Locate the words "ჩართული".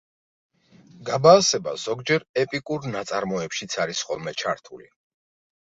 4.45-4.91